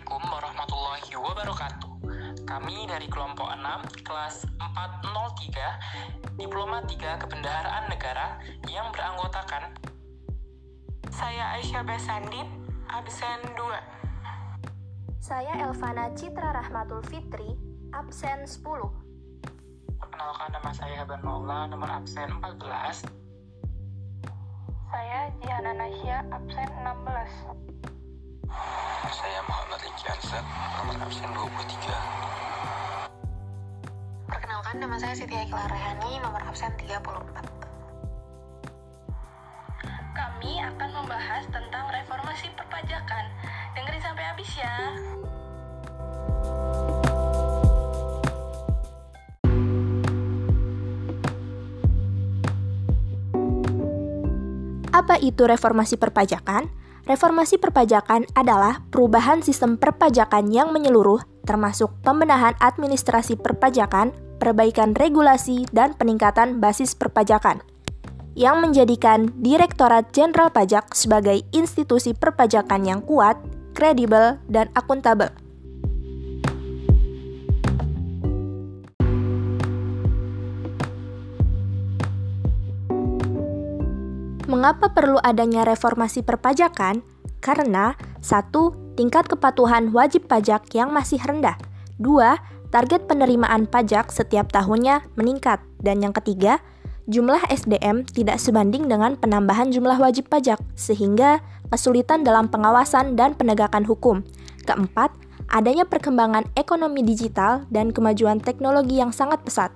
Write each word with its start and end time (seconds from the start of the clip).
Assalamualaikum 0.00 0.32
warahmatullahi 0.32 1.12
wabarakatuh. 1.12 1.90
Kami 2.48 2.88
dari 2.88 3.04
kelompok 3.12 3.52
6, 3.52 4.00
kelas 4.00 4.48
403, 4.56 6.40
Diploma 6.40 6.80
3 6.88 7.20
Kebendaharaan 7.20 7.84
Negara 7.92 8.40
yang 8.64 8.88
beranggotakan 8.96 9.76
Saya 11.12 11.52
Aisyah 11.52 11.84
Besandip, 11.84 12.48
absen 12.88 13.44
2. 13.52 15.20
Saya 15.20 15.68
Elvana 15.68 16.08
Citra 16.16 16.48
Rahmatul 16.48 17.04
Fitri, 17.04 17.60
absen 17.92 18.48
10. 18.48 18.56
Perkenalkan 20.00 20.48
nama 20.48 20.70
saya 20.72 21.04
Haban 21.04 21.20
Maula, 21.20 21.68
nomor 21.68 21.92
absen 21.92 22.32
14. 22.40 23.04
Saya 24.88 25.28
Jiana 25.44 25.76
Nasya, 25.76 26.24
absen 26.32 26.70
16. 26.88 27.68
Saya 29.10 29.40
Muhammad 29.44 29.59
Arsad, 30.30 30.46
nomor 30.78 30.94
absen 31.10 31.26
23. 31.26 31.90
Perkenalkan, 34.30 34.78
nama 34.78 34.94
saya 34.94 35.18
Siti 35.18 35.34
Aikla 35.34 35.66
Rehani, 35.66 36.22
nomor 36.22 36.38
absen 36.46 36.70
34. 36.78 37.02
Kami 40.14 40.52
akan 40.70 40.90
membahas 41.02 41.50
tentang 41.50 41.82
reformasi 41.90 42.46
perpajakan. 42.54 43.26
Dengerin 43.74 43.98
sampai 43.98 44.22
habis 44.22 44.46
ya. 44.54 44.70
Apa 54.94 55.18
itu 55.18 55.42
reformasi 55.42 55.98
perpajakan? 55.98 56.79
Reformasi 57.08 57.56
perpajakan 57.56 58.28
adalah 58.36 58.84
perubahan 58.92 59.40
sistem 59.40 59.80
perpajakan 59.80 60.52
yang 60.52 60.68
menyeluruh, 60.70 61.24
termasuk 61.48 61.88
pembenahan 62.04 62.52
administrasi 62.60 63.40
perpajakan, 63.40 64.12
perbaikan 64.36 64.92
regulasi, 64.92 65.64
dan 65.72 65.96
peningkatan 65.96 66.60
basis 66.60 66.92
perpajakan, 66.92 67.64
yang 68.36 68.60
menjadikan 68.60 69.32
Direktorat 69.40 70.12
Jenderal 70.12 70.52
Pajak 70.52 70.92
sebagai 70.92 71.40
institusi 71.56 72.12
perpajakan 72.12 72.84
yang 72.84 73.00
kuat, 73.00 73.40
kredibel, 73.72 74.36
dan 74.52 74.68
akuntabel. 74.76 75.32
Mengapa 84.50 84.90
perlu 84.90 85.22
adanya 85.22 85.62
reformasi 85.62 86.26
perpajakan? 86.26 87.06
Karena 87.38 87.94
satu, 88.18 88.74
tingkat 88.98 89.30
kepatuhan 89.30 89.94
wajib 89.94 90.26
pajak 90.26 90.74
yang 90.74 90.90
masih 90.90 91.22
rendah. 91.22 91.54
Dua, 92.02 92.34
target 92.74 93.06
penerimaan 93.06 93.70
pajak 93.70 94.10
setiap 94.10 94.50
tahunnya 94.50 95.06
meningkat. 95.14 95.62
Dan 95.78 96.02
yang 96.02 96.10
ketiga, 96.10 96.58
jumlah 97.06 97.38
SDM 97.46 98.02
tidak 98.10 98.42
sebanding 98.42 98.90
dengan 98.90 99.14
penambahan 99.14 99.70
jumlah 99.70 100.02
wajib 100.02 100.26
pajak, 100.26 100.58
sehingga 100.74 101.38
kesulitan 101.70 102.26
dalam 102.26 102.50
pengawasan 102.50 103.14
dan 103.14 103.38
penegakan 103.38 103.86
hukum. 103.86 104.26
Keempat, 104.66 105.14
adanya 105.46 105.86
perkembangan 105.86 106.50
ekonomi 106.58 107.06
digital 107.06 107.70
dan 107.70 107.94
kemajuan 107.94 108.42
teknologi 108.42 108.98
yang 108.98 109.14
sangat 109.14 109.46
pesat. 109.46 109.70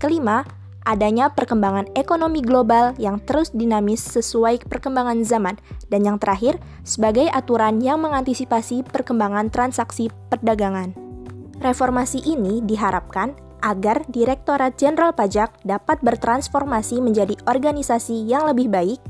Kelima, 0.00 0.48
adanya 0.86 1.28
perkembangan 1.34 1.90
ekonomi 1.98 2.40
global 2.40 2.94
yang 2.96 3.18
terus 3.26 3.50
dinamis 3.50 4.00
sesuai 4.00 4.64
perkembangan 4.70 5.26
zaman, 5.26 5.58
dan 5.90 6.06
yang 6.06 6.16
terakhir, 6.22 6.62
sebagai 6.86 7.26
aturan 7.34 7.82
yang 7.82 7.98
mengantisipasi 8.00 8.86
perkembangan 8.86 9.50
transaksi 9.50 10.08
perdagangan. 10.30 10.94
Reformasi 11.58 12.22
ini 12.22 12.62
diharapkan 12.62 13.34
agar 13.66 14.06
Direktorat 14.06 14.78
Jenderal 14.78 15.10
Pajak 15.10 15.58
dapat 15.66 15.98
bertransformasi 16.06 17.02
menjadi 17.02 17.34
organisasi 17.50 18.22
yang 18.22 18.46
lebih 18.46 18.70
baik, 18.70 19.02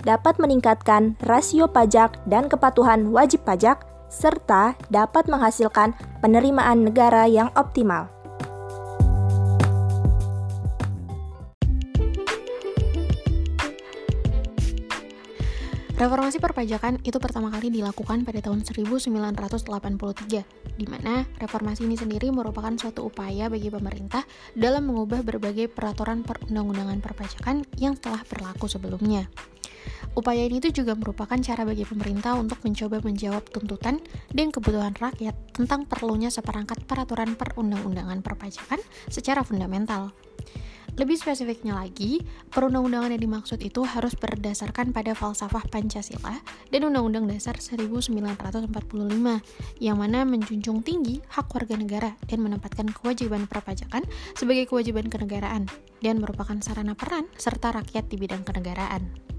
dapat 0.00 0.40
meningkatkan 0.40 1.20
rasio 1.28 1.68
pajak 1.68 2.16
dan 2.24 2.48
kepatuhan 2.48 3.12
wajib 3.12 3.44
pajak, 3.44 3.84
serta 4.08 4.74
dapat 4.88 5.28
menghasilkan 5.28 5.92
penerimaan 6.24 6.88
negara 6.88 7.28
yang 7.28 7.52
optimal. 7.54 8.08
Reformasi 16.00 16.40
perpajakan 16.40 16.96
itu 17.04 17.20
pertama 17.20 17.52
kali 17.52 17.68
dilakukan 17.68 18.24
pada 18.24 18.40
tahun 18.40 18.64
1983, 18.64 20.80
di 20.80 20.86
mana 20.88 21.28
reformasi 21.36 21.84
ini 21.84 21.92
sendiri 21.92 22.32
merupakan 22.32 22.72
suatu 22.72 23.04
upaya 23.04 23.52
bagi 23.52 23.68
pemerintah 23.68 24.24
dalam 24.56 24.88
mengubah 24.88 25.20
berbagai 25.20 25.68
peraturan 25.68 26.24
perundang-undangan 26.24 27.04
perpajakan 27.04 27.68
yang 27.76 28.00
telah 28.00 28.24
berlaku 28.24 28.64
sebelumnya. 28.64 29.28
Upaya 30.16 30.48
ini 30.48 30.64
itu 30.64 30.80
juga 30.80 30.96
merupakan 30.96 31.36
cara 31.36 31.68
bagi 31.68 31.84
pemerintah 31.84 32.32
untuk 32.40 32.64
mencoba 32.64 33.04
menjawab 33.04 33.44
tuntutan 33.52 34.00
dan 34.32 34.48
kebutuhan 34.48 34.96
rakyat 34.96 35.36
tentang 35.52 35.84
perlunya 35.84 36.32
seperangkat 36.32 36.80
peraturan 36.88 37.36
perundang-undangan 37.36 38.24
perpajakan 38.24 38.80
secara 39.12 39.44
fundamental. 39.44 40.16
Lebih 40.98 41.16
spesifiknya 41.18 41.78
lagi, 41.78 42.18
perundang-undangan 42.50 43.14
yang 43.14 43.22
dimaksud 43.22 43.62
itu 43.62 43.86
harus 43.86 44.18
berdasarkan 44.18 44.90
pada 44.90 45.14
falsafah 45.14 45.62
Pancasila 45.70 46.42
dan 46.74 46.80
Undang-Undang 46.90 47.30
Dasar 47.30 47.62
1945 47.62 48.10
yang 49.78 49.96
mana 49.96 50.26
menjunjung 50.26 50.82
tinggi 50.82 51.22
hak 51.30 51.46
warga 51.54 51.78
negara 51.78 52.10
dan 52.26 52.42
menempatkan 52.42 52.90
kewajiban 52.90 53.46
perpajakan 53.46 54.02
sebagai 54.34 54.66
kewajiban 54.66 55.06
kenegaraan 55.06 55.70
dan 56.02 56.18
merupakan 56.18 56.58
sarana 56.58 56.98
peran 56.98 57.30
serta 57.38 57.70
rakyat 57.70 58.10
di 58.10 58.16
bidang 58.18 58.42
kenegaraan. 58.42 59.30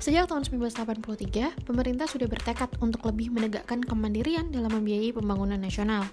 Sejak 0.00 0.32
tahun 0.32 0.48
1983, 0.48 1.68
pemerintah 1.68 2.08
sudah 2.08 2.24
bertekad 2.24 2.72
untuk 2.80 3.04
lebih 3.04 3.36
menegakkan 3.36 3.84
kemandirian 3.84 4.48
dalam 4.48 4.72
membiayai 4.72 5.12
pembangunan 5.12 5.60
nasional. 5.60 6.08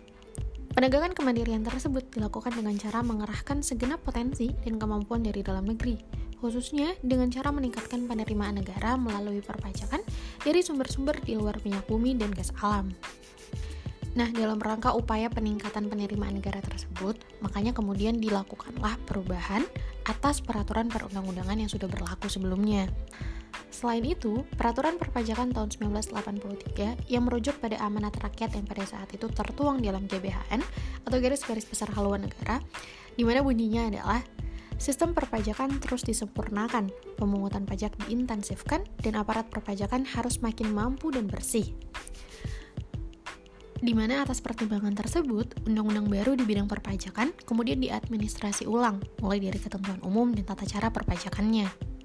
Penegakan 0.78 1.18
kemandirian 1.18 1.66
tersebut 1.66 2.06
dilakukan 2.14 2.54
dengan 2.54 2.78
cara 2.78 3.02
mengerahkan 3.02 3.66
segenap 3.66 3.98
potensi 4.06 4.54
dan 4.62 4.78
kemampuan 4.78 5.26
dari 5.26 5.42
dalam 5.42 5.66
negeri, 5.66 5.98
khususnya 6.38 6.94
dengan 7.02 7.34
cara 7.34 7.50
meningkatkan 7.50 8.06
penerimaan 8.06 8.62
negara 8.62 8.94
melalui 8.94 9.42
perpajakan 9.42 10.06
dari 10.46 10.62
sumber-sumber 10.62 11.18
di 11.26 11.34
luar 11.34 11.58
minyak 11.66 11.82
bumi 11.90 12.14
dan 12.14 12.30
gas 12.30 12.54
alam. 12.62 12.94
Nah, 14.14 14.30
dalam 14.30 14.62
rangka 14.62 14.94
upaya 14.94 15.34
peningkatan 15.34 15.90
penerimaan 15.90 16.38
negara 16.38 16.62
tersebut, 16.62 17.26
makanya 17.42 17.74
kemudian 17.74 18.22
dilakukanlah 18.22 19.02
perubahan 19.10 19.66
atas 20.06 20.46
peraturan 20.46 20.94
perundang-undangan 20.94 21.58
yang 21.58 21.74
sudah 21.74 21.90
berlaku 21.90 22.30
sebelumnya. 22.30 22.86
Selain 23.68 24.04
itu, 24.04 24.48
peraturan 24.56 24.98
perpajakan 24.98 25.52
tahun 25.54 25.70
1983 25.76 27.12
yang 27.12 27.28
merujuk 27.28 27.60
pada 27.60 27.78
amanat 27.84 28.16
rakyat 28.18 28.56
yang 28.56 28.66
pada 28.66 28.88
saat 28.88 29.12
itu 29.14 29.28
tertuang 29.30 29.84
dalam 29.84 30.08
GBHN 30.08 30.64
atau 31.06 31.18
garis-garis 31.20 31.68
besar 31.68 31.92
haluan 31.94 32.26
negara, 32.26 32.64
di 33.14 33.24
mana 33.28 33.44
bunyinya 33.44 33.92
adalah 33.92 34.22
Sistem 34.78 35.18
perpajakan 35.18 35.82
terus 35.82 36.06
disempurnakan, 36.06 36.94
pemungutan 37.18 37.66
pajak 37.66 37.98
diintensifkan, 38.06 38.86
dan 39.02 39.18
aparat 39.18 39.50
perpajakan 39.50 40.06
harus 40.06 40.38
makin 40.46 40.70
mampu 40.70 41.10
dan 41.10 41.26
bersih. 41.26 41.74
Di 43.78 43.94
mana 43.94 44.22
atas 44.22 44.38
pertimbangan 44.42 44.94
tersebut, 44.94 45.66
undang-undang 45.66 46.06
baru 46.10 46.38
di 46.38 46.46
bidang 46.46 46.70
perpajakan 46.70 47.34
kemudian 47.46 47.82
diadministrasi 47.82 48.70
ulang, 48.70 49.02
mulai 49.22 49.42
dari 49.42 49.58
ketentuan 49.58 49.98
umum 50.06 50.30
dan 50.34 50.46
tata 50.46 50.66
cara 50.66 50.94
perpajakannya. 50.94 51.97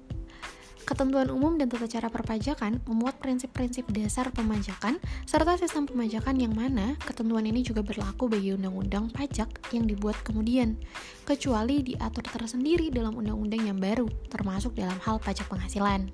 Ketentuan 0.83 1.31
umum 1.31 1.55
dan 1.55 1.71
tata 1.71 1.87
cara 1.87 2.11
perpajakan 2.11 2.83
memuat 2.83 3.15
prinsip-prinsip 3.15 3.87
dasar 3.95 4.27
pemajakan 4.35 4.99
serta 5.23 5.55
sistem 5.55 5.87
pemajakan 5.87 6.35
yang 6.35 6.51
mana 6.51 6.99
ketentuan 7.07 7.47
ini 7.47 7.63
juga 7.63 7.79
berlaku 7.79 8.27
bagi 8.27 8.51
undang-undang 8.51 9.07
pajak 9.07 9.47
yang 9.71 9.87
dibuat 9.87 10.19
kemudian, 10.27 10.75
kecuali 11.23 11.87
diatur 11.87 12.27
tersendiri 12.27 12.91
dalam 12.91 13.15
undang-undang 13.15 13.63
yang 13.63 13.79
baru, 13.79 14.11
termasuk 14.27 14.75
dalam 14.75 14.99
hal 15.07 15.23
pajak 15.23 15.47
penghasilan. 15.47 16.11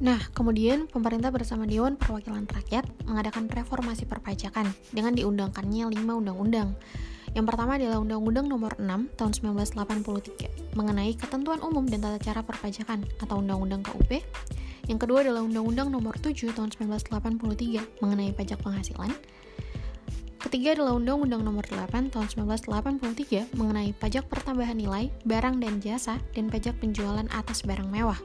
Nah, 0.00 0.20
kemudian 0.32 0.88
pemerintah 0.88 1.28
bersama 1.28 1.68
Dewan 1.68 2.00
Perwakilan 2.00 2.48
Rakyat 2.48 3.04
mengadakan 3.04 3.52
reformasi 3.52 4.08
perpajakan 4.08 4.72
dengan 4.96 5.12
diundangkannya 5.12 5.92
lima 5.92 6.16
undang-undang. 6.16 6.72
Yang 7.30 7.46
pertama 7.46 7.78
adalah 7.78 8.02
Undang-Undang 8.02 8.46
Nomor 8.50 8.72
6 8.74 9.14
Tahun 9.14 9.32
1983 9.78 10.74
mengenai 10.74 11.14
ketentuan 11.14 11.62
umum 11.62 11.86
dan 11.86 12.02
tata 12.02 12.18
cara 12.18 12.42
perpajakan 12.42 13.06
atau 13.22 13.38
Undang-Undang 13.38 13.86
KUP. 13.86 14.18
Yang 14.90 14.98
kedua 15.06 15.22
adalah 15.22 15.46
Undang-Undang 15.46 15.94
Nomor 15.94 16.18
7 16.18 16.50
Tahun 16.50 16.74
1983 16.74 18.02
mengenai 18.02 18.34
pajak 18.34 18.58
penghasilan. 18.66 19.14
Ketiga 20.42 20.74
adalah 20.74 20.98
Undang-Undang 20.98 21.46
Nomor 21.46 21.62
8 21.70 22.10
Tahun 22.10 22.26
1983 22.34 23.54
mengenai 23.54 23.94
pajak 23.94 24.26
pertambahan 24.26 24.74
nilai, 24.74 25.14
barang 25.22 25.62
dan 25.62 25.78
jasa, 25.78 26.18
dan 26.34 26.50
pajak 26.50 26.74
penjualan 26.82 27.28
atas 27.30 27.62
barang 27.62 27.86
mewah. 27.86 28.18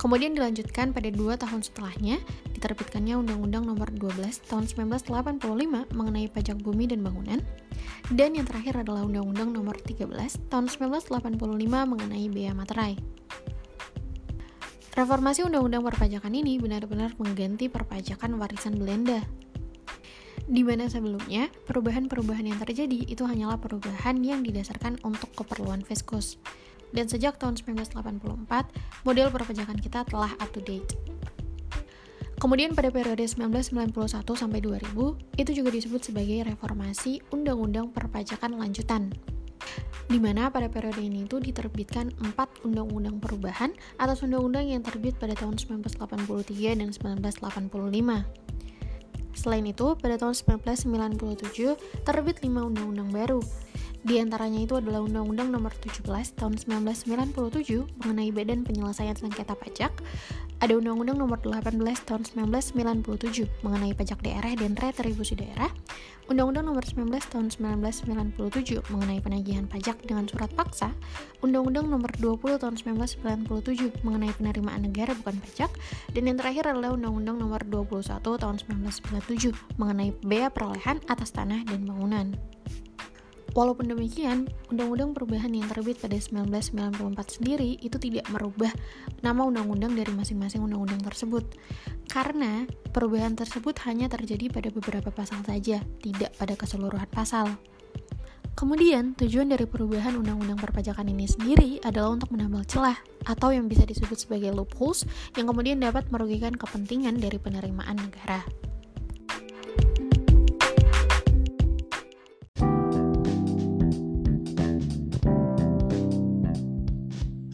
Kemudian 0.00 0.32
dilanjutkan 0.32 0.92
pada 0.92 1.08
dua 1.12 1.36
tahun 1.36 1.60
setelahnya 1.64 2.20
diterbitkannya 2.64 3.20
Undang-Undang 3.20 3.68
Nomor 3.68 3.92
12 3.92 4.48
Tahun 4.48 4.64
1985 4.64 5.92
mengenai 5.92 6.32
pajak 6.32 6.56
bumi 6.64 6.88
dan 6.88 7.04
bangunan, 7.04 7.44
dan 8.08 8.32
yang 8.32 8.48
terakhir 8.48 8.80
adalah 8.80 9.04
Undang-Undang 9.04 9.52
Nomor 9.52 9.76
13 9.84 10.08
Tahun 10.48 10.66
1985 10.72 11.12
mengenai 11.68 12.24
bea 12.32 12.56
materai. 12.56 12.96
Reformasi 14.96 15.44
Undang-Undang 15.44 15.84
Perpajakan 15.92 16.32
ini 16.32 16.56
benar-benar 16.56 17.12
mengganti 17.20 17.68
perpajakan 17.68 18.40
warisan 18.40 18.80
Belanda. 18.80 19.20
Di 20.48 20.64
mana 20.64 20.88
sebelumnya, 20.88 21.52
perubahan-perubahan 21.68 22.48
yang 22.48 22.56
terjadi 22.64 23.04
itu 23.04 23.28
hanyalah 23.28 23.60
perubahan 23.60 24.24
yang 24.24 24.40
didasarkan 24.40 25.04
untuk 25.04 25.28
keperluan 25.36 25.84
fiskus. 25.84 26.40
Dan 26.96 27.12
sejak 27.12 27.36
tahun 27.36 27.60
1984, 27.60 27.92
model 29.04 29.28
perpajakan 29.28 29.76
kita 29.82 30.08
telah 30.08 30.32
up 30.40 30.48
to 30.54 30.64
date. 30.64 31.13
Kemudian 32.44 32.76
pada 32.76 32.92
periode 32.92 33.24
1991 33.24 33.96
sampai 34.36 34.60
2000, 34.60 35.16
itu 35.40 35.50
juga 35.56 35.72
disebut 35.72 36.04
sebagai 36.04 36.44
reformasi 36.44 37.24
Undang-Undang 37.32 37.96
Perpajakan 37.96 38.60
Lanjutan 38.60 39.08
di 40.12 40.20
mana 40.20 40.52
pada 40.52 40.68
periode 40.68 41.00
ini 41.00 41.24
itu 41.24 41.40
diterbitkan 41.40 42.12
empat 42.20 42.60
undang-undang 42.68 43.16
perubahan 43.16 43.72
atas 43.96 44.20
undang-undang 44.20 44.68
yang 44.68 44.84
terbit 44.84 45.16
pada 45.16 45.32
tahun 45.32 45.56
1983 45.56 46.76
dan 46.76 46.92
1985. 46.92 48.28
Selain 49.34 49.64
itu, 49.66 49.86
pada 49.98 50.14
tahun 50.20 50.36
1997 50.36 52.04
terbit 52.04 52.36
lima 52.44 52.68
undang-undang 52.68 53.10
baru. 53.10 53.40
Di 54.04 54.20
antaranya 54.20 54.60
itu 54.60 54.76
adalah 54.76 55.00
Undang-Undang 55.00 55.48
Nomor 55.48 55.72
17 55.80 56.04
Tahun 56.36 56.60
1997 56.60 58.04
mengenai 58.04 58.28
Badan 58.36 58.60
Penyelesaian 58.60 59.16
Sengketa 59.16 59.56
Pajak, 59.56 59.96
ada 60.60 60.76
Undang-Undang 60.76 61.24
Nomor 61.24 61.40
18 61.40 61.72
Tahun 62.04 62.28
1997 62.28 63.48
mengenai 63.64 63.96
pajak 63.96 64.20
daerah 64.20 64.52
dan 64.60 64.76
retribusi 64.76 65.40
daerah, 65.40 65.72
Undang-Undang 66.28 66.68
Nomor 66.68 66.84
19 66.84 67.16
Tahun 67.16 67.48
1997 67.56 68.92
mengenai 68.92 69.24
penagihan 69.24 69.64
pajak 69.64 69.96
dengan 70.04 70.28
surat 70.28 70.52
paksa, 70.52 70.92
Undang-Undang 71.40 71.88
Nomor 71.88 72.12
20 72.20 72.60
Tahun 72.60 72.76
1997 72.76 74.04
mengenai 74.04 74.36
penerimaan 74.36 74.84
negara 74.84 75.16
bukan 75.16 75.40
pajak, 75.40 75.72
dan 76.12 76.28
yang 76.28 76.36
terakhir 76.36 76.68
adalah 76.68 76.92
Undang-Undang 76.92 77.40
Nomor 77.40 77.64
21 77.72 78.20
Tahun 78.20 78.56
1997 78.68 79.80
mengenai 79.80 80.12
bea 80.20 80.52
perolehan 80.52 81.00
atas 81.08 81.32
tanah 81.32 81.64
dan 81.64 81.88
bangunan. 81.88 82.36
Walaupun 83.54 83.86
demikian, 83.86 84.50
undang-undang 84.66 85.14
perubahan 85.14 85.54
yang 85.54 85.70
terbit 85.70 86.02
pada 86.02 86.18
1994 86.18 87.38
sendiri 87.38 87.78
itu 87.78 87.94
tidak 88.02 88.26
merubah 88.34 88.74
nama 89.22 89.46
undang-undang 89.46 89.94
dari 89.94 90.10
masing-masing 90.10 90.66
undang-undang 90.66 90.98
tersebut. 91.06 91.46
Karena 92.10 92.66
perubahan 92.90 93.38
tersebut 93.38 93.78
hanya 93.86 94.10
terjadi 94.10 94.50
pada 94.50 94.74
beberapa 94.74 95.14
pasal 95.14 95.38
saja, 95.46 95.78
tidak 96.02 96.34
pada 96.34 96.58
keseluruhan 96.58 97.06
pasal. 97.14 97.46
Kemudian, 98.58 99.14
tujuan 99.18 99.50
dari 99.50 99.70
perubahan 99.70 100.18
undang-undang 100.18 100.58
perpajakan 100.58 101.10
ini 101.10 101.30
sendiri 101.30 101.78
adalah 101.86 102.14
untuk 102.14 102.34
menambal 102.34 102.66
celah 102.66 102.98
atau 103.26 103.54
yang 103.54 103.70
bisa 103.70 103.86
disebut 103.86 104.14
sebagai 104.18 104.50
loopholes 104.50 105.06
yang 105.38 105.46
kemudian 105.46 105.78
dapat 105.78 106.06
merugikan 106.10 106.54
kepentingan 106.54 107.22
dari 107.22 107.38
penerimaan 107.38 107.98
negara. 107.98 108.42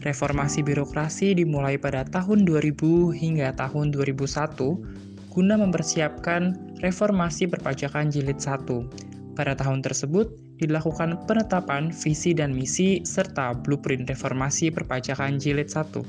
Reformasi 0.01 0.65
birokrasi 0.65 1.37
dimulai 1.37 1.77
pada 1.77 2.01
tahun 2.01 2.41
2000 2.41 3.13
hingga 3.13 3.53
tahun 3.53 3.93
2001 3.93 5.29
guna 5.29 5.53
mempersiapkan 5.61 6.57
reformasi 6.81 7.45
perpajakan 7.45 8.09
jilid 8.09 8.41
1. 8.41 9.37
Pada 9.37 9.53
tahun 9.53 9.85
tersebut 9.85 10.57
dilakukan 10.57 11.21
penetapan 11.29 11.93
visi 11.93 12.33
dan 12.33 12.49
misi 12.49 13.05
serta 13.05 13.53
blueprint 13.53 14.09
reformasi 14.09 14.73
perpajakan 14.73 15.37
jilid 15.37 15.69
1. 15.69 16.01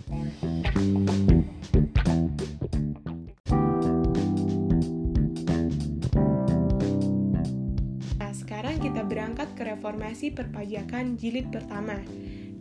Nah, 8.17 8.33
sekarang 8.33 8.81
kita 8.81 9.05
berangkat 9.05 9.53
ke 9.53 9.69
reformasi 9.69 10.33
perpajakan 10.33 11.21
jilid 11.21 11.53
pertama 11.53 12.01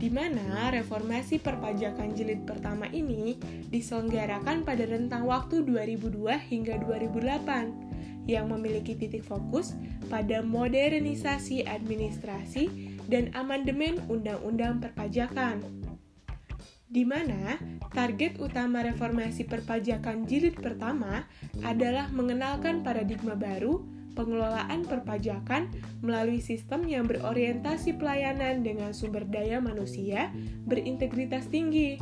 di 0.01 0.09
mana 0.09 0.73
reformasi 0.73 1.37
perpajakan 1.37 2.17
jilid 2.17 2.41
pertama 2.49 2.89
ini 2.89 3.37
diselenggarakan 3.69 4.65
pada 4.65 4.89
rentang 4.89 5.29
waktu 5.29 5.61
2002 5.61 6.25
hingga 6.49 6.81
2008 6.81 8.25
yang 8.25 8.49
memiliki 8.49 8.97
titik 8.97 9.21
fokus 9.21 9.77
pada 10.09 10.41
modernisasi 10.41 11.69
administrasi 11.69 12.97
dan 13.05 13.29
amandemen 13.37 14.01
undang-undang 14.09 14.81
perpajakan. 14.81 15.61
Di 16.91 17.05
mana 17.05 17.61
target 17.93 18.41
utama 18.41 18.81
reformasi 18.81 19.45
perpajakan 19.45 20.25
jilid 20.25 20.57
pertama 20.57 21.29
adalah 21.61 22.09
mengenalkan 22.09 22.81
paradigma 22.81 23.37
baru 23.37 24.00
pengelolaan 24.13 24.83
perpajakan 24.85 25.71
melalui 26.03 26.43
sistem 26.43 26.85
yang 26.85 27.07
berorientasi 27.07 27.95
pelayanan 27.95 28.61
dengan 28.61 28.91
sumber 28.91 29.23
daya 29.27 29.57
manusia 29.63 30.29
berintegritas 30.65 31.47
tinggi. 31.47 32.01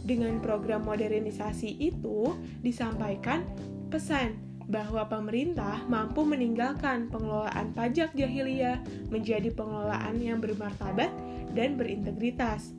Dengan 0.00 0.40
program 0.40 0.88
modernisasi 0.88 1.76
itu 1.76 2.32
disampaikan 2.64 3.44
pesan 3.92 4.50
bahwa 4.70 5.02
pemerintah 5.10 5.82
mampu 5.90 6.22
meninggalkan 6.22 7.10
pengelolaan 7.10 7.74
pajak 7.74 8.14
jahiliyah 8.14 8.78
menjadi 9.10 9.50
pengelolaan 9.50 10.22
yang 10.22 10.38
bermartabat 10.38 11.10
dan 11.52 11.74
berintegritas. 11.74 12.70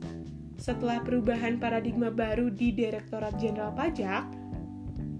Setelah 0.56 1.04
perubahan 1.04 1.60
paradigma 1.60 2.08
baru 2.08 2.48
di 2.48 2.72
Direktorat 2.72 3.36
Jenderal 3.36 3.76
Pajak, 3.76 4.24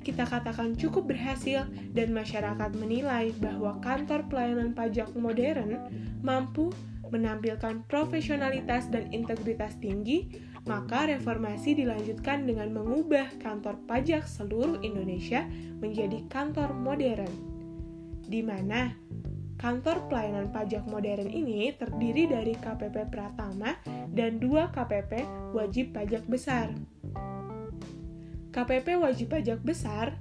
kita 0.02 0.26
katakan 0.26 0.74
cukup 0.74 1.14
berhasil 1.14 1.64
dan 1.94 2.10
masyarakat 2.10 2.70
menilai 2.74 3.30
bahwa 3.38 3.78
kantor 3.78 4.26
pelayanan 4.26 4.74
pajak 4.74 5.14
modern 5.14 5.78
mampu 6.20 6.74
menampilkan 7.12 7.84
profesionalitas 7.86 8.88
dan 8.88 9.12
integritas 9.12 9.76
tinggi, 9.78 10.32
maka 10.64 11.06
reformasi 11.12 11.76
dilanjutkan 11.76 12.48
dengan 12.48 12.72
mengubah 12.72 13.28
kantor 13.38 13.76
pajak 13.84 14.24
seluruh 14.24 14.80
Indonesia 14.80 15.44
menjadi 15.78 16.24
kantor 16.32 16.72
modern. 16.72 17.30
Di 18.24 18.40
mana 18.40 18.96
kantor 19.60 20.08
pelayanan 20.08 20.48
pajak 20.50 20.88
modern 20.88 21.28
ini 21.28 21.70
terdiri 21.76 22.26
dari 22.26 22.56
KPP 22.56 23.12
Pratama 23.12 23.76
dan 24.10 24.40
dua 24.40 24.72
KPP 24.72 25.22
wajib 25.52 25.92
pajak 25.92 26.24
besar. 26.26 26.72
KPP 28.52 29.00
wajib 29.00 29.32
pajak 29.32 29.64
besar 29.64 30.20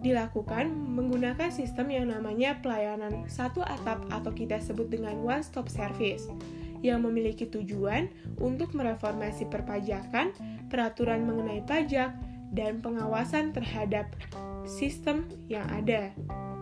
dilakukan 0.00 0.70
menggunakan 0.72 1.52
sistem 1.52 1.92
yang 1.92 2.08
namanya 2.08 2.56
pelayanan 2.64 3.28
satu 3.28 3.60
atap 3.60 4.06
atau 4.08 4.32
kita 4.32 4.56
sebut 4.62 4.88
dengan 4.88 5.18
one 5.20 5.42
stop 5.44 5.68
service 5.68 6.30
yang 6.80 7.02
memiliki 7.02 7.48
tujuan 7.48 8.08
untuk 8.38 8.76
mereformasi 8.76 9.48
perpajakan, 9.50 10.30
peraturan 10.70 11.24
mengenai 11.26 11.64
pajak, 11.64 12.14
dan 12.54 12.78
pengawasan 12.78 13.50
terhadap 13.50 14.06
sistem 14.68 15.26
yang 15.50 15.66
ada. 15.72 16.14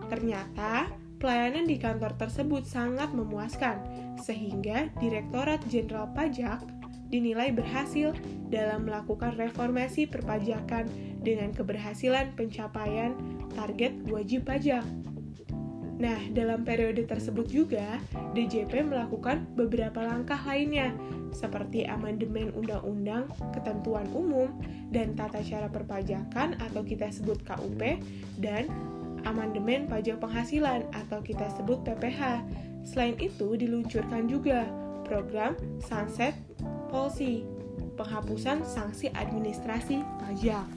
Ternyata, 0.09 0.89
pelayanan 1.21 1.69
di 1.69 1.77
kantor 1.77 2.17
tersebut 2.17 2.65
sangat 2.65 3.13
memuaskan, 3.13 3.81
sehingga 4.17 4.89
Direktorat 4.97 5.61
Jenderal 5.69 6.09
Pajak 6.17 6.65
dinilai 7.15 7.55
berhasil 7.55 8.11
dalam 8.51 8.83
melakukan 8.85 9.39
reformasi 9.39 10.05
perpajakan 10.05 10.91
dengan 11.23 11.55
keberhasilan 11.55 12.35
pencapaian 12.35 13.15
target 13.55 13.95
wajib 14.11 14.43
pajak. 14.43 14.83
Nah, 15.95 16.19
dalam 16.35 16.67
periode 16.67 17.07
tersebut 17.07 17.47
juga, 17.47 18.03
DJP 18.35 18.83
melakukan 18.83 19.47
beberapa 19.55 20.03
langkah 20.03 20.37
lainnya, 20.43 20.91
seperti 21.31 21.87
amandemen 21.87 22.51
undang-undang, 22.51 23.31
ketentuan 23.55 24.03
umum, 24.11 24.51
dan 24.91 25.15
tata 25.15 25.39
cara 25.39 25.71
perpajakan 25.71 26.59
atau 26.59 26.83
kita 26.83 27.07
sebut 27.07 27.39
KUP, 27.47 27.79
dan 28.43 28.67
amandemen 29.23 29.87
pajak 29.87 30.19
penghasilan 30.19 30.83
atau 30.91 31.23
kita 31.23 31.47
sebut 31.55 31.79
PPH. 31.87 32.43
Selain 32.83 33.15
itu, 33.15 33.55
diluncurkan 33.55 34.27
juga 34.27 34.67
program 35.07 35.55
Sunset 35.79 36.35
Policy, 36.89 37.45
penghapusan 37.97 38.63
sanksi 38.65 39.09
administrasi 39.13 40.01
pajak. 40.21 40.67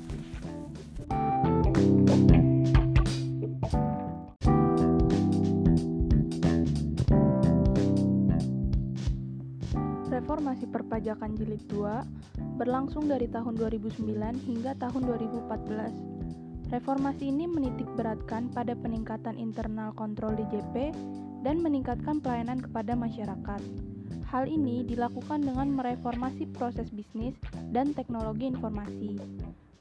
Reformasi 10.09 10.67
perpajakan 10.69 11.39
jilid 11.39 11.63
2 11.71 12.59
berlangsung 12.59 13.07
dari 13.07 13.31
tahun 13.31 13.55
2009 13.55 14.03
hingga 14.45 14.75
tahun 14.77 15.03
2014 15.07 16.19
Reformasi 16.69 17.33
ini 17.33 17.49
menitik 17.49 17.89
beratkan 17.97 18.53
pada 18.53 18.77
peningkatan 18.77 19.41
internal 19.41 19.89
kontrol 19.97 20.37
DJP 20.37 20.93
dan 21.41 21.65
meningkatkan 21.65 22.21
pelayanan 22.21 22.61
kepada 22.61 22.93
masyarakat. 22.93 23.61
Hal 24.29 24.45
ini 24.45 24.85
dilakukan 24.85 25.41
dengan 25.41 25.73
mereformasi 25.73 26.53
proses 26.53 26.93
bisnis 26.93 27.33
dan 27.73 27.97
teknologi 27.97 28.45
informasi. 28.45 29.17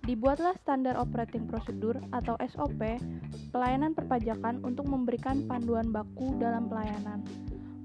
Dibuatlah 0.08 0.56
standar 0.64 0.96
operating 0.96 1.52
procedure 1.52 2.00
atau 2.16 2.40
SOP 2.40 2.80
pelayanan 3.52 3.92
perpajakan 3.92 4.64
untuk 4.64 4.88
memberikan 4.88 5.44
panduan 5.52 5.92
baku 5.92 6.32
dalam 6.40 6.72
pelayanan. 6.72 7.28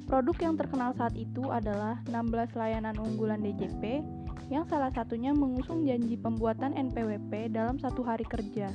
Produk 0.06 0.38
yang 0.38 0.54
terkenal 0.54 0.94
saat 0.94 1.18
itu 1.18 1.50
adalah 1.50 1.98
16 2.06 2.54
layanan 2.54 2.94
unggulan 2.94 3.42
DJP 3.42 4.06
yang 4.46 4.62
salah 4.70 4.94
satunya 4.94 5.34
mengusung 5.34 5.82
janji 5.82 6.14
pembuatan 6.14 6.78
NPWP 6.78 7.50
dalam 7.50 7.82
satu 7.82 8.06
hari 8.06 8.22
kerja. 8.22 8.70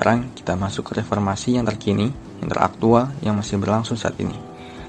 Sekarang 0.00 0.32
kita 0.32 0.56
masuk 0.56 0.88
ke 0.88 1.04
reformasi 1.04 1.60
yang 1.60 1.68
terkini, 1.68 2.08
yang 2.40 2.48
teraktual, 2.48 3.12
yang 3.20 3.36
masih 3.36 3.60
berlangsung 3.60 4.00
saat 4.00 4.16
ini, 4.16 4.32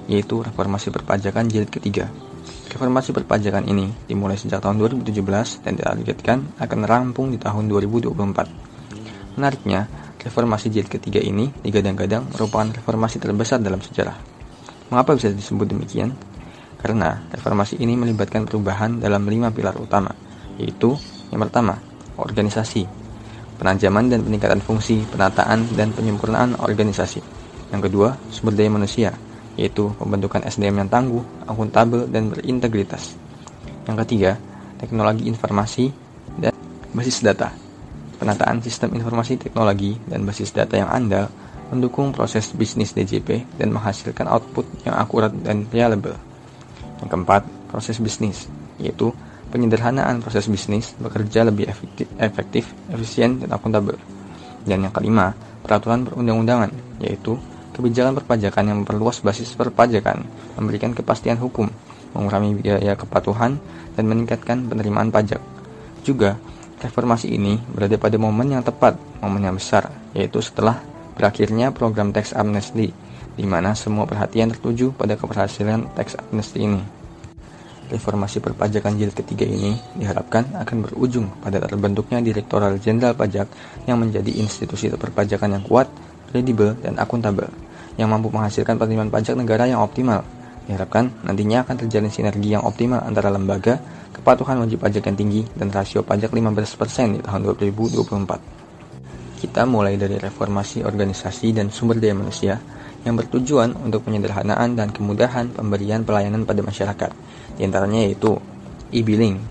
yaitu 0.07 0.39
reformasi 0.39 0.87
perpajakan 0.87 1.51
jilid 1.51 1.67
ketiga. 1.67 2.07
Reformasi 2.71 3.11
perpajakan 3.11 3.67
ini 3.67 3.91
dimulai 4.07 4.39
sejak 4.39 4.63
tahun 4.63 4.79
2017 4.79 5.67
dan 5.67 5.75
ditargetkan 5.75 6.55
akan 6.63 6.79
rampung 6.87 7.27
di 7.27 7.35
tahun 7.35 7.67
2024. 7.67 9.35
Menariknya, 9.35 9.91
Reformasi 10.21 10.69
jilid 10.69 10.85
ketiga 10.85 11.17
ini 11.17 11.49
digadang-gadang 11.65 12.29
merupakan 12.29 12.69
reformasi 12.69 13.17
terbesar 13.17 13.57
dalam 13.57 13.81
sejarah. 13.81 14.13
Mengapa 14.93 15.17
bisa 15.17 15.33
disebut 15.33 15.65
demikian? 15.65 16.13
Karena 16.77 17.25
reformasi 17.33 17.81
ini 17.81 17.97
melibatkan 17.97 18.45
perubahan 18.45 19.01
dalam 19.01 19.25
lima 19.25 19.49
pilar 19.49 19.73
utama, 19.81 20.13
yaitu 20.61 20.93
yang 21.33 21.41
pertama, 21.41 21.73
organisasi, 22.21 23.00
penajaman 23.61 24.09
dan 24.09 24.25
peningkatan 24.25 24.57
fungsi, 24.57 25.05
penataan 25.05 25.69
dan 25.77 25.93
penyempurnaan 25.93 26.57
organisasi. 26.57 27.21
Yang 27.69 27.81
kedua, 27.93 28.17
sumber 28.33 28.57
daya 28.57 28.73
manusia, 28.73 29.13
yaitu 29.53 29.93
pembentukan 30.01 30.41
SDM 30.41 30.81
yang 30.81 30.89
tangguh, 30.89 31.21
akuntabel, 31.45 32.09
dan 32.09 32.33
berintegritas. 32.33 33.13
Yang 33.85 33.97
ketiga, 34.01 34.31
teknologi 34.81 35.29
informasi 35.29 35.93
dan 36.41 36.57
basis 36.89 37.21
data, 37.21 37.53
penataan 38.17 38.65
sistem 38.65 38.97
informasi 38.97 39.37
teknologi 39.37 39.93
dan 40.09 40.25
basis 40.25 40.49
data 40.49 40.81
yang 40.81 40.89
andal 40.89 41.29
mendukung 41.69 42.11
proses 42.11 42.51
bisnis 42.51 42.91
DJP 42.91 43.61
dan 43.61 43.71
menghasilkan 43.71 44.27
output 44.27 44.65
yang 44.83 44.97
akurat 44.97 45.31
dan 45.45 45.69
reliable. 45.71 46.17
Yang 46.99 47.09
keempat, 47.13 47.41
proses 47.71 48.01
bisnis, 48.01 48.49
yaitu 48.81 49.15
penyederhanaan 49.51 50.23
proses 50.23 50.47
bisnis 50.47 50.95
bekerja 50.97 51.45
lebih 51.45 51.67
efektif, 51.67 52.07
efektif 52.17 52.63
efisien, 52.89 53.43
dan 53.43 53.51
akuntabel. 53.51 53.99
Dan 54.63 54.87
yang 54.87 54.93
kelima, 54.95 55.35
peraturan 55.61 56.07
perundang-undangan, 56.07 56.71
yaitu 57.03 57.35
kebijakan 57.75 58.15
perpajakan 58.17 58.63
yang 58.71 58.77
memperluas 58.81 59.19
basis 59.21 59.53
perpajakan, 59.53 60.23
memberikan 60.55 60.95
kepastian 60.95 61.35
hukum, 61.37 61.67
mengurangi 62.15 62.55
biaya 62.55 62.95
kepatuhan, 62.95 63.59
dan 63.93 64.03
meningkatkan 64.07 64.71
penerimaan 64.71 65.11
pajak. 65.11 65.43
Juga, 66.01 66.39
Reformasi 66.81 67.29
ini 67.29 67.61
berada 67.69 67.93
pada 68.01 68.17
momen 68.17 68.57
yang 68.57 68.65
tepat, 68.65 68.97
momen 69.21 69.45
yang 69.45 69.53
besar, 69.53 69.93
yaitu 70.17 70.41
setelah 70.41 70.81
berakhirnya 71.13 71.69
program 71.69 72.09
tax 72.09 72.33
amnesty, 72.33 72.89
di 73.37 73.45
mana 73.45 73.77
semua 73.77 74.09
perhatian 74.09 74.49
tertuju 74.49 74.89
pada 74.97 75.13
keberhasilan 75.13 75.93
tax 75.93 76.17
amnesty 76.17 76.65
ini. 76.65 77.00
Reformasi 77.91 78.39
perpajakan 78.39 78.95
jilid 78.95 79.11
ketiga 79.11 79.43
ini 79.43 79.75
diharapkan 79.99 80.55
akan 80.55 80.87
berujung 80.87 81.27
pada 81.43 81.59
terbentuknya 81.59 82.23
Direktoral 82.23 82.79
Jenderal 82.79 83.19
Pajak 83.19 83.51
yang 83.83 83.99
menjadi 83.99 84.31
institusi 84.39 84.87
perpajakan 84.87 85.59
yang 85.59 85.63
kuat, 85.67 85.91
kredibel, 86.31 86.71
dan 86.79 86.95
akuntabel, 86.95 87.51
yang 87.99 88.07
mampu 88.07 88.31
menghasilkan 88.31 88.79
penerimaan 88.79 89.11
pajak 89.11 89.35
negara 89.35 89.67
yang 89.67 89.83
optimal. 89.83 90.23
Diharapkan 90.71 91.11
nantinya 91.27 91.67
akan 91.67 91.75
terjalin 91.83 92.07
sinergi 92.07 92.55
yang 92.55 92.63
optimal 92.63 93.03
antara 93.03 93.27
lembaga, 93.27 93.75
kepatuhan 94.15 94.63
wajib 94.63 94.79
pajak 94.79 95.11
yang 95.11 95.19
tinggi, 95.19 95.43
dan 95.59 95.67
rasio 95.67 95.99
pajak 95.99 96.31
15% 96.31 96.63
di 97.11 97.19
tahun 97.19 97.43
2024. 97.43 99.43
Kita 99.43 99.67
mulai 99.67 99.99
dari 99.99 100.15
reformasi 100.15 100.87
organisasi 100.87 101.59
dan 101.59 101.67
sumber 101.67 101.99
daya 101.99 102.15
manusia 102.15 102.55
yang 103.03 103.17
bertujuan 103.17 103.73
untuk 103.81 104.05
penyederhanaan 104.05 104.77
dan 104.77 104.93
kemudahan 104.93 105.49
pemberian 105.49 106.05
pelayanan 106.05 106.45
pada 106.45 106.61
masyarakat. 106.61 107.11
Di 107.57 107.61
antaranya 107.65 108.05
yaitu 108.05 108.37
e-billing, 108.93 109.41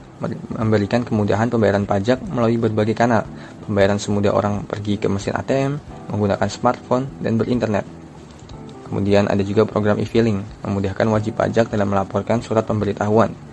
memberikan 0.55 1.03
kemudahan 1.03 1.51
pembayaran 1.51 1.89
pajak 1.89 2.21
melalui 2.25 2.61
berbagai 2.61 2.95
kanal, 2.95 3.27
pembayaran 3.67 3.99
semudah 3.99 4.37
orang 4.37 4.63
pergi 4.69 5.01
ke 5.01 5.11
mesin 5.11 5.35
ATM, 5.35 5.81
menggunakan 6.13 6.49
smartphone, 6.51 7.09
dan 7.19 7.41
berinternet. 7.41 7.87
Kemudian 8.87 9.31
ada 9.31 9.41
juga 9.47 9.67
program 9.67 9.99
e-filing, 10.03 10.43
memudahkan 10.67 11.07
wajib 11.11 11.39
pajak 11.39 11.71
dalam 11.71 11.91
melaporkan 11.91 12.43
surat 12.43 12.67
pemberitahuan 12.67 13.51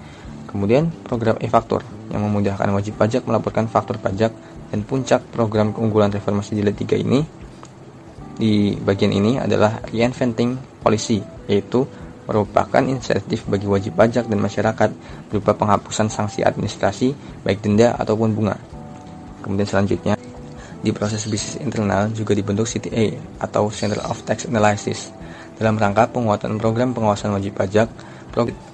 Kemudian 0.48 0.90
program 1.04 1.36
e-faktur 1.44 1.84
yang 2.08 2.24
memudahkan 2.24 2.72
wajib 2.72 2.96
pajak 2.96 3.28
melaporkan 3.28 3.68
faktur 3.68 4.00
pajak 4.00 4.32
dan 4.72 4.80
puncak 4.82 5.22
program 5.36 5.76
keunggulan 5.76 6.08
reformasi 6.10 6.56
jilid 6.56 6.74
3 6.74 7.04
ini 7.04 7.28
di 8.38 8.78
bagian 8.78 9.12
ini 9.12 9.42
adalah 9.42 9.82
reinventing 9.90 10.82
policy 10.82 11.20
yaitu 11.50 11.84
merupakan 12.28 12.84
insentif 12.84 13.48
bagi 13.48 13.66
wajib 13.66 13.98
pajak 13.98 14.28
dan 14.28 14.40
masyarakat 14.40 14.90
berupa 15.32 15.56
penghapusan 15.56 16.12
sanksi 16.12 16.44
administrasi 16.44 17.16
baik 17.42 17.64
denda 17.64 17.96
ataupun 17.98 18.36
bunga. 18.36 18.60
Kemudian 19.42 19.66
selanjutnya 19.66 20.20
di 20.84 20.92
proses 20.94 21.26
bisnis 21.26 21.58
internal 21.58 22.12
juga 22.14 22.38
dibentuk 22.38 22.70
CTA 22.70 23.18
atau 23.42 23.72
Center 23.74 24.04
of 24.06 24.22
Tax 24.28 24.46
Analysis 24.46 25.10
dalam 25.58 25.80
rangka 25.80 26.12
penguatan 26.14 26.62
program 26.62 26.94
pengawasan 26.94 27.34
wajib 27.34 27.58
pajak 27.58 27.90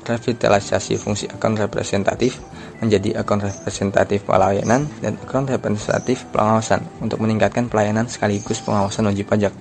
revitalisasi 0.03 0.99
fungsi 0.99 1.31
akun 1.31 1.55
representatif 1.55 2.43
menjadi 2.83 3.23
akun 3.23 3.39
representatif 3.39 4.27
pelayanan 4.27 4.85
dan 4.99 5.15
akun 5.23 5.47
representatif 5.47 6.27
pengawasan 6.35 6.83
untuk 6.99 7.23
meningkatkan 7.23 7.71
pelayanan 7.71 8.11
sekaligus 8.11 8.59
pengawasan 8.59 9.07
wajib 9.07 9.31
pajak 9.31 9.55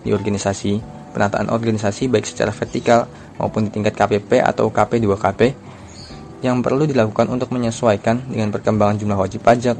di 0.00 0.10
organisasi, 0.16 0.80
penataan 1.12 1.52
organisasi 1.52 2.08
baik 2.08 2.24
secara 2.24 2.54
vertikal 2.54 3.04
maupun 3.36 3.68
di 3.68 3.70
tingkat 3.74 3.92
KPP 3.92 4.40
atau 4.40 4.72
KP2KP 4.72 5.40
yang 6.44 6.60
perlu 6.60 6.84
dilakukan 6.84 7.26
untuk 7.32 7.50
menyesuaikan 7.50 8.28
dengan 8.28 8.52
perkembangan 8.52 9.00
jumlah 9.00 9.18
wajib 9.18 9.40
pajak, 9.42 9.76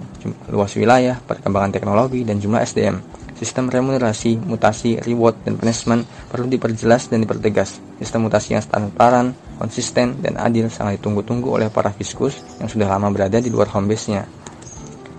luas 0.48 0.72
wilayah, 0.74 1.20
perkembangan 1.20 1.70
teknologi, 1.70 2.24
dan 2.24 2.40
jumlah 2.40 2.64
SDM. 2.64 2.98
Sistem 3.36 3.68
remunerasi, 3.68 4.40
mutasi, 4.40 4.96
reward, 5.04 5.36
dan 5.44 5.60
punishment 5.60 6.08
perlu 6.32 6.48
diperjelas 6.48 7.12
dan 7.12 7.20
dipertegas. 7.20 7.76
Sistem 8.00 8.24
mutasi 8.24 8.56
yang 8.56 8.64
transparan, 8.64 9.36
konsisten, 9.56 10.20
dan 10.20 10.36
adil 10.36 10.68
sangat 10.68 11.00
ditunggu-tunggu 11.00 11.48
oleh 11.48 11.68
para 11.72 11.92
fiskus 11.92 12.40
yang 12.60 12.68
sudah 12.68 12.86
lama 12.86 13.08
berada 13.10 13.40
di 13.40 13.48
luar 13.48 13.72
home 13.72 13.90
base-nya. 13.90 14.28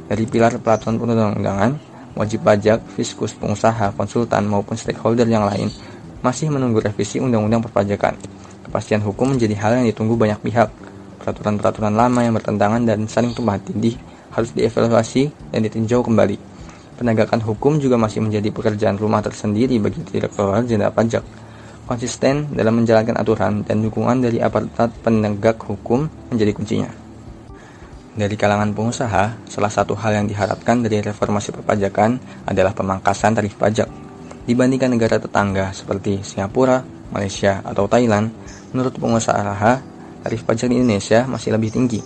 Dari 0.07 0.23
pilar 0.23 0.55
peraturan 0.63 0.95
perundang-undangan, 0.95 1.71
wajib 2.15 2.45
pajak, 2.47 2.79
fiskus, 2.95 3.35
pengusaha, 3.35 3.91
konsultan, 3.93 4.47
maupun 4.47 4.79
stakeholder 4.79 5.27
yang 5.27 5.43
lain 5.43 5.67
masih 6.23 6.49
menunggu 6.49 6.81
revisi 6.81 7.21
undang-undang 7.21 7.61
perpajakan. 7.61 8.15
Kepastian 8.65 9.03
hukum 9.05 9.37
menjadi 9.37 9.53
hal 9.59 9.83
yang 9.83 9.85
ditunggu 9.91 10.15
banyak 10.17 10.39
pihak. 10.41 10.69
Peraturan-peraturan 11.21 11.93
lama 11.93 12.19
yang 12.23 12.33
bertentangan 12.33 12.81
dan 12.87 13.03
saling 13.05 13.35
tumpah 13.35 13.59
tindih 13.59 13.99
harus 14.31 14.53
dievaluasi 14.55 15.29
dan 15.51 15.59
ditinjau 15.65 16.01
kembali. 16.05 16.39
Penegakan 16.97 17.45
hukum 17.45 17.77
juga 17.77 17.93
masih 17.99 18.25
menjadi 18.25 18.49
pekerjaan 18.49 18.97
rumah 18.97 19.21
tersendiri 19.21 19.77
bagi 19.77 20.01
Direktorat 20.01 20.65
Jenderal 20.65 20.95
Pajak 20.95 21.46
konsisten 21.87 22.51
dalam 22.51 22.83
menjalankan 22.83 23.15
aturan 23.15 23.63
dan 23.63 23.79
dukungan 23.79 24.19
dari 24.19 24.43
aparat 24.43 24.91
penegak 25.01 25.55
hukum 25.63 26.11
menjadi 26.29 26.51
kuncinya. 26.51 26.91
Dari 28.17 28.35
kalangan 28.35 28.75
pengusaha, 28.75 29.47
salah 29.47 29.71
satu 29.71 29.95
hal 29.95 30.19
yang 30.19 30.27
diharapkan 30.27 30.83
dari 30.83 30.99
reformasi 30.99 31.55
perpajakan 31.55 32.19
adalah 32.43 32.75
pemangkasan 32.75 33.37
tarif 33.37 33.55
pajak. 33.55 33.87
Dibandingkan 34.43 34.91
negara 34.91 35.21
tetangga 35.21 35.71
seperti 35.71 36.25
Singapura, 36.25 36.83
Malaysia, 37.13 37.61
atau 37.63 37.85
Thailand, 37.87 38.33
menurut 38.73 38.97
pengusaha, 38.97 39.79
tarif 40.25 40.41
pajak 40.43 40.67
di 40.67 40.81
Indonesia 40.81 41.23
masih 41.29 41.55
lebih 41.55 41.71
tinggi. 41.71 42.01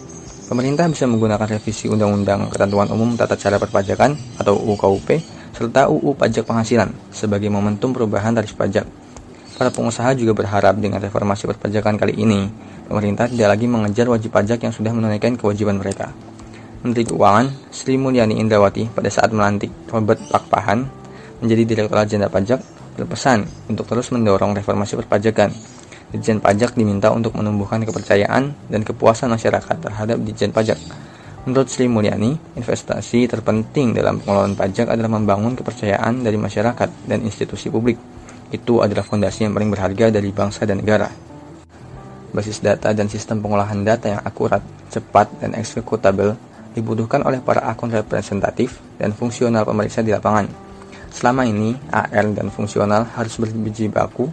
Pemerintah 0.51 0.83
bisa 0.91 1.07
menggunakan 1.07 1.47
revisi 1.47 1.87
Undang-Undang 1.87 2.51
Ketentuan 2.51 2.91
Umum 2.91 3.15
Tata 3.15 3.39
Cara 3.39 3.55
Perpajakan 3.55 4.35
atau 4.35 4.59
UU 4.59 4.75
KUP 4.75 5.09
serta 5.55 5.87
UU 5.87 6.11
Pajak 6.19 6.43
Penghasilan 6.43 6.91
sebagai 7.07 7.47
momentum 7.47 7.95
perubahan 7.95 8.35
tarif 8.35 8.59
pajak 8.59 8.83
Para 9.57 9.73
pengusaha 9.73 10.15
juga 10.15 10.35
berharap 10.35 10.79
dengan 10.79 10.99
reformasi 11.01 11.47
perpajakan 11.47 11.99
kali 11.99 12.19
ini, 12.19 12.47
pemerintah 12.87 13.27
tidak 13.27 13.55
lagi 13.55 13.67
mengejar 13.67 14.07
wajib 14.07 14.31
pajak 14.31 14.63
yang 14.63 14.73
sudah 14.75 14.91
menunaikan 14.95 15.35
kewajiban 15.39 15.79
mereka. 15.79 16.11
Menteri 16.81 17.05
Keuangan 17.05 17.53
Sri 17.69 17.93
Mulyani 17.93 18.41
Indrawati 18.41 18.89
pada 18.89 19.05
saat 19.11 19.29
melantik 19.29 19.69
Robert 19.93 20.17
Pakpahan 20.33 20.81
menjadi 21.41 21.63
Direktur 21.65 22.01
Jenderal 22.09 22.33
Pajak 22.33 22.59
berpesan 22.97 23.45
untuk 23.69 23.85
terus 23.85 24.09
mendorong 24.09 24.57
reformasi 24.57 24.97
perpajakan. 24.97 25.53
Ditjen 26.11 26.43
Pajak 26.43 26.75
diminta 26.75 27.13
untuk 27.13 27.37
menumbuhkan 27.37 27.85
kepercayaan 27.85 28.51
dan 28.67 28.81
kepuasan 28.81 29.31
masyarakat 29.31 29.77
terhadap 29.77 30.17
Ditjen 30.25 30.51
Pajak. 30.51 30.75
Menurut 31.41 31.73
Sri 31.73 31.89
Mulyani, 31.89 32.37
investasi 32.53 33.25
terpenting 33.25 33.97
dalam 33.97 34.21
pengelolaan 34.21 34.53
pajak 34.53 34.93
adalah 34.93 35.09
membangun 35.09 35.57
kepercayaan 35.57 36.21
dari 36.21 36.37
masyarakat 36.37 37.09
dan 37.09 37.19
institusi 37.25 37.73
publik. 37.73 37.97
Itu 38.51 38.83
adalah 38.83 39.07
fondasi 39.07 39.47
yang 39.47 39.55
paling 39.55 39.71
berharga 39.71 40.11
dari 40.11 40.29
bangsa 40.35 40.67
dan 40.67 40.83
negara. 40.83 41.07
Basis 42.31 42.59
data 42.59 42.91
dan 42.91 43.07
sistem 43.07 43.39
pengolahan 43.39 43.83
data 43.83 44.11
yang 44.11 44.21
akurat, 44.23 44.59
cepat, 44.91 45.31
dan 45.39 45.55
eksekutabel 45.55 46.35
dibutuhkan 46.75 47.23
oleh 47.23 47.43
para 47.43 47.63
akun 47.67 47.91
representatif 47.91 48.79
dan 48.99 49.11
fungsional 49.11 49.67
pemeriksa 49.67 50.03
di 50.03 50.11
lapangan. 50.11 50.47
Selama 51.11 51.43
ini, 51.43 51.75
AR 51.91 52.31
dan 52.31 52.47
fungsional 52.47 53.03
harus 53.15 53.35
berjibaku 53.35 54.31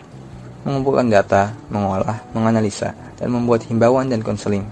mengumpulkan 0.62 1.10
data, 1.10 1.54
mengolah, 1.70 2.22
menganalisa, 2.34 2.94
dan 3.18 3.34
membuat 3.34 3.66
himbauan 3.66 4.06
dan 4.10 4.22
konseling. 4.22 4.62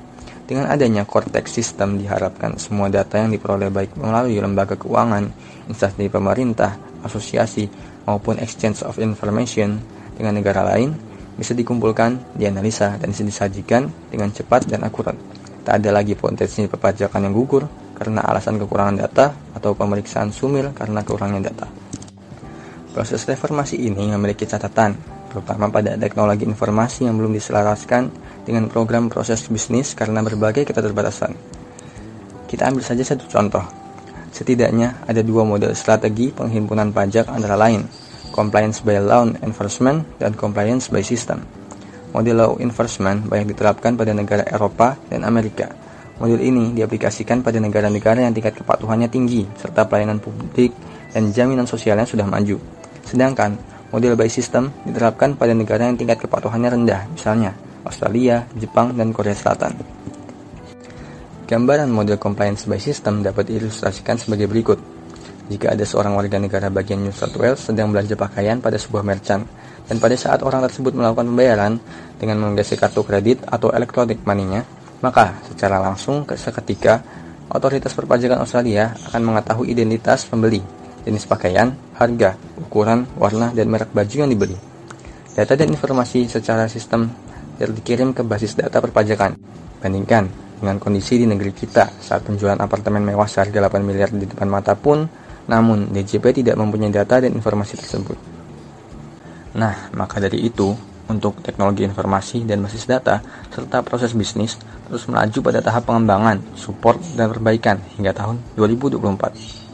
Dengan 0.47 0.71
adanya 0.71 1.03
Cortex 1.03 1.50
System 1.50 1.99
diharapkan 1.99 2.55
semua 2.62 2.87
data 2.87 3.19
yang 3.19 3.35
diperoleh 3.35 3.67
baik 3.67 3.99
melalui 3.99 4.38
lembaga 4.38 4.79
keuangan, 4.79 5.26
instansi 5.67 6.07
pemerintah, 6.07 6.79
asosiasi, 7.03 7.67
maupun 8.07 8.39
exchange 8.39 8.81
of 8.87 8.97
information 9.03 9.83
dengan 10.17 10.39
negara 10.39 10.65
lain 10.65 10.97
bisa 11.37 11.53
dikumpulkan, 11.53 12.33
dianalisa, 12.33 12.97
dan 12.97 13.13
disajikan 13.13 13.93
dengan 14.09 14.33
cepat 14.33 14.65
dan 14.65 14.87
akurat. 14.89 15.13
Tak 15.67 15.83
ada 15.83 15.93
lagi 15.93 16.17
potensi 16.17 16.65
perpajakan 16.65 17.29
yang 17.29 17.35
gugur 17.37 17.69
karena 17.93 18.25
alasan 18.25 18.57
kekurangan 18.57 18.97
data 18.97 19.37
atau 19.53 19.77
pemeriksaan 19.77 20.33
sumir 20.33 20.73
karena 20.73 21.05
kurangnya 21.05 21.53
data. 21.53 21.69
Proses 22.97 23.29
reformasi 23.29 23.77
ini 23.77 24.09
memiliki 24.09 24.49
catatan, 24.49 24.97
terutama 25.29 25.69
pada 25.69 26.01
teknologi 26.01 26.49
informasi 26.49 27.05
yang 27.05 27.21
belum 27.21 27.37
diselaraskan 27.37 28.09
dengan 28.49 28.73
program 28.73 29.13
proses 29.13 29.45
bisnis 29.53 29.93
karena 29.93 30.25
berbagai 30.25 30.65
keterbatasan. 30.65 31.37
Kita 32.49 32.73
ambil 32.73 32.81
saja 32.81 33.05
satu 33.05 33.29
contoh. 33.29 33.86
Setidaknya 34.37 35.00
ada 35.09 35.25
dua 35.25 35.49
model 35.49 35.73
strategi 35.73 36.28
penghimpunan 36.28 36.93
pajak 36.93 37.33
antara 37.33 37.57
lain, 37.57 37.88
compliance 38.37 38.85
by 38.85 39.00
law 39.00 39.25
enforcement 39.40 40.05
dan 40.21 40.37
compliance 40.37 40.93
by 40.93 41.00
system. 41.00 41.40
Model 42.12 42.37
law 42.37 42.52
enforcement 42.61 43.25
banyak 43.25 43.57
diterapkan 43.57 43.97
pada 43.97 44.12
negara 44.12 44.45
Eropa 44.45 45.00
dan 45.09 45.25
Amerika. 45.25 45.73
Model 46.21 46.45
ini 46.45 46.76
diaplikasikan 46.76 47.40
pada 47.40 47.57
negara-negara 47.64 48.28
yang 48.28 48.37
tingkat 48.37 48.61
kepatuhannya 48.61 49.09
tinggi 49.09 49.49
serta 49.57 49.88
pelayanan 49.88 50.21
publik 50.21 50.76
dan 51.16 51.33
jaminan 51.33 51.64
sosialnya 51.64 52.05
sudah 52.05 52.28
maju. 52.28 52.61
Sedangkan 53.09 53.57
model 53.88 54.21
by 54.21 54.28
system 54.28 54.69
diterapkan 54.85 55.33
pada 55.33 55.57
negara 55.57 55.88
yang 55.88 55.97
tingkat 55.97 56.21
kepatuhannya 56.21 56.76
rendah, 56.76 57.09
misalnya 57.09 57.57
Australia, 57.88 58.45
Jepang, 58.52 58.93
dan 58.93 59.16
Korea 59.16 59.33
Selatan. 59.33 59.73
Gambaran 61.47 61.87
model 61.95 62.19
compliance 62.19 62.67
by 62.67 62.75
system 62.83 63.23
dapat 63.23 63.47
diilustrasikan 63.47 64.19
sebagai 64.19 64.50
berikut. 64.50 64.83
Jika 65.47 65.79
ada 65.79 65.87
seorang 65.87 66.19
warga 66.19 66.43
negara 66.43 66.67
bagian 66.75 66.99
New 66.99 67.15
South 67.15 67.38
Wales 67.38 67.62
sedang 67.62 67.95
belanja 67.95 68.19
pakaian 68.19 68.59
pada 68.59 68.75
sebuah 68.75 69.07
merchant, 69.07 69.47
dan 69.87 70.03
pada 70.03 70.19
saat 70.19 70.43
orang 70.43 70.67
tersebut 70.67 70.91
melakukan 70.99 71.31
pembayaran 71.31 71.79
dengan 72.19 72.43
menggeser 72.43 72.83
kartu 72.83 73.07
kredit 73.07 73.47
atau 73.47 73.71
electronic 73.71 74.26
money-nya, 74.26 74.67
maka 75.07 75.38
secara 75.47 75.79
langsung 75.79 76.26
seketika 76.26 77.07
otoritas 77.47 77.95
perpajakan 77.95 78.43
Australia 78.43 78.99
akan 79.07 79.23
mengetahui 79.23 79.71
identitas 79.71 80.26
pembeli 80.26 80.59
jenis 81.07 81.31
pakaian, 81.31 81.71
harga, 81.95 82.35
ukuran, 82.59 83.07
warna, 83.15 83.55
dan 83.55 83.71
merek 83.71 83.95
baju 83.95 84.26
yang 84.26 84.31
dibeli. 84.35 84.59
Data 85.30 85.54
dan 85.54 85.71
informasi 85.71 86.26
secara 86.26 86.67
sistem 86.67 87.06
dikirim 87.63 88.11
ke 88.11 88.26
basis 88.26 88.59
data 88.59 88.82
perpajakan. 88.82 89.39
Bandingkan 89.78 90.46
dengan 90.60 90.80
kondisi 90.80 91.21
di 91.21 91.26
negeri 91.28 91.52
kita 91.52 92.00
saat 92.00 92.25
penjualan 92.25 92.56
apartemen 92.56 93.04
mewah 93.04 93.28
seharga 93.28 93.69
8 93.69 93.80
miliar 93.84 94.08
di 94.12 94.25
depan 94.25 94.49
mata 94.49 94.73
pun, 94.73 95.04
namun 95.47 95.92
DJP 95.92 96.42
tidak 96.42 96.56
mempunyai 96.56 96.90
data 96.90 97.21
dan 97.21 97.36
informasi 97.36 97.76
tersebut. 97.76 98.19
Nah, 99.56 99.88
maka 99.97 100.21
dari 100.21 100.45
itu, 100.45 100.73
untuk 101.06 101.38
teknologi 101.40 101.86
informasi 101.86 102.45
dan 102.45 102.60
basis 102.64 102.84
data, 102.84 103.23
serta 103.49 103.80
proses 103.80 104.12
bisnis 104.12 104.58
terus 104.86 105.06
melaju 105.06 105.38
pada 105.42 105.60
tahap 105.62 105.86
pengembangan, 105.86 106.42
support, 106.58 106.99
dan 107.14 107.30
perbaikan 107.30 107.80
hingga 107.97 108.12
tahun 108.14 108.42
2024. 108.58 109.66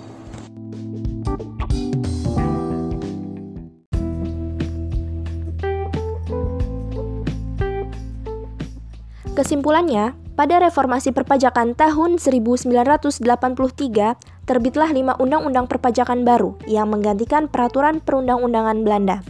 Kesimpulannya, 9.42 10.14
pada 10.38 10.62
reformasi 10.62 11.10
perpajakan 11.10 11.74
tahun 11.74 12.22
1983, 12.22 13.26
terbitlah 14.46 14.90
lima 14.94 15.18
undang-undang 15.18 15.66
perpajakan 15.66 16.22
baru 16.22 16.54
yang 16.70 16.94
menggantikan 16.94 17.50
peraturan 17.50 17.98
perundang-undangan 17.98 18.86
Belanda. 18.86 19.26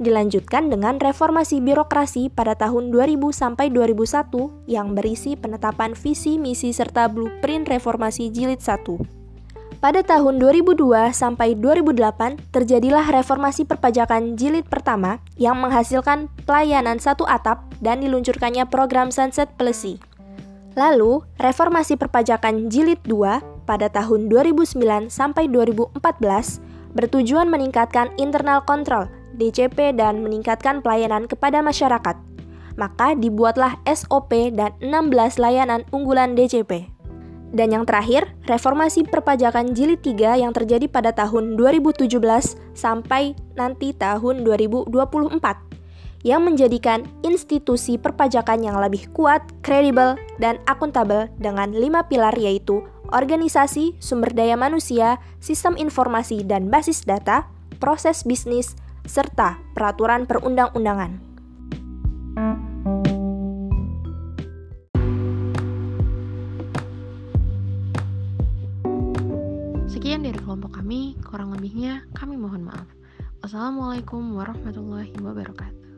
Dilanjutkan 0.00 0.72
dengan 0.72 0.96
reformasi 0.96 1.60
birokrasi 1.60 2.32
pada 2.32 2.56
tahun 2.56 2.88
2000 2.88 3.20
sampai 3.36 3.68
2001 3.68 4.64
yang 4.64 4.96
berisi 4.96 5.36
penetapan 5.36 5.92
visi 5.92 6.40
misi 6.40 6.72
serta 6.72 7.12
blueprint 7.12 7.68
reformasi 7.68 8.32
jilid 8.32 8.64
1. 8.64 9.19
Pada 9.80 10.04
tahun 10.04 10.36
2002 10.44 10.76
sampai 11.16 11.56
2008 11.56 12.52
terjadilah 12.52 13.16
reformasi 13.16 13.64
perpajakan 13.64 14.36
jilid 14.36 14.68
pertama 14.68 15.24
yang 15.40 15.56
menghasilkan 15.56 16.28
pelayanan 16.44 17.00
satu 17.00 17.24
atap 17.24 17.64
dan 17.80 18.04
diluncurkannya 18.04 18.68
program 18.68 19.08
Sunset 19.08 19.48
Plesi. 19.56 19.96
Lalu, 20.76 21.24
reformasi 21.40 21.96
perpajakan 21.96 22.68
jilid 22.68 23.00
2 23.08 23.64
pada 23.64 23.88
tahun 23.88 24.28
2009 24.28 25.08
sampai 25.08 25.48
2014 25.48 25.96
bertujuan 26.92 27.48
meningkatkan 27.48 28.12
internal 28.20 28.60
control 28.60 29.08
DCP 29.40 29.96
dan 29.96 30.20
meningkatkan 30.20 30.84
pelayanan 30.84 31.24
kepada 31.24 31.64
masyarakat. 31.64 32.20
Maka 32.76 33.16
dibuatlah 33.16 33.80
SOP 33.88 34.52
dan 34.52 34.76
16 34.84 35.40
layanan 35.40 35.88
unggulan 35.88 36.36
DCP. 36.36 36.99
Dan 37.50 37.74
yang 37.74 37.82
terakhir, 37.82 38.30
reformasi 38.46 39.02
perpajakan 39.10 39.74
jilid 39.74 40.00
3 40.06 40.38
yang 40.38 40.54
terjadi 40.54 40.86
pada 40.86 41.10
tahun 41.10 41.58
2017 41.58 42.06
sampai 42.78 43.34
nanti 43.58 43.90
tahun 43.90 44.46
2024 44.46 45.70
yang 46.20 46.44
menjadikan 46.44 47.08
institusi 47.24 47.96
perpajakan 47.96 48.60
yang 48.60 48.76
lebih 48.76 49.08
kuat, 49.16 49.40
kredibel, 49.64 50.20
dan 50.36 50.60
akuntabel 50.68 51.32
dengan 51.40 51.72
lima 51.72 52.04
pilar 52.06 52.36
yaitu 52.36 52.84
organisasi, 53.10 53.96
sumber 53.98 54.30
daya 54.30 54.54
manusia, 54.54 55.18
sistem 55.40 55.74
informasi 55.80 56.44
dan 56.44 56.68
basis 56.68 57.02
data, 57.08 57.48
proses 57.80 58.22
bisnis, 58.22 58.76
serta 59.08 59.58
peraturan 59.74 60.28
perundang-undangan. 60.28 61.18
Dari 70.30 70.46
kelompok 70.46 70.78
kami, 70.78 71.18
kurang 71.26 71.50
lebihnya 71.58 72.06
kami 72.14 72.38
mohon 72.38 72.62
maaf. 72.62 72.86
Wassalamualaikum 73.42 74.38
warahmatullahi 74.38 75.10
wabarakatuh. 75.18 75.89